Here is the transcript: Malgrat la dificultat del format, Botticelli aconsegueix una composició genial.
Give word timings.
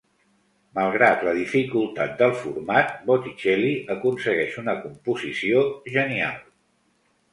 Malgrat 0.77 1.25
la 1.27 1.33
dificultat 1.39 2.15
del 2.23 2.33
format, 2.39 2.95
Botticelli 3.11 3.71
aconsegueix 3.97 4.57
una 4.65 4.75
composició 4.87 5.63
genial. 5.99 6.45